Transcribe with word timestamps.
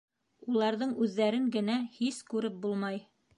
Уларҙың 0.53 0.95
үҙҙәрен 1.07 1.45
генә 1.57 1.77
һис 1.99 2.23
күреп 2.33 2.59
булмай. 2.65 2.99